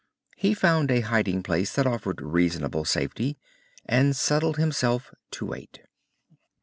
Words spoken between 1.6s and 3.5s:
that offered reasonable safety,